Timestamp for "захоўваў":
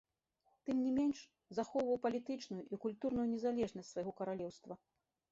1.57-1.99